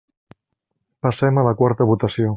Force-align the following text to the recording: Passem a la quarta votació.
Passem 1.07 1.41
a 1.43 1.47
la 1.49 1.55
quarta 1.63 1.91
votació. 1.95 2.29